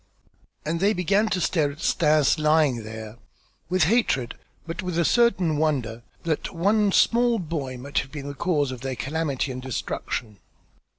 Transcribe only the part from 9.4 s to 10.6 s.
and destruction.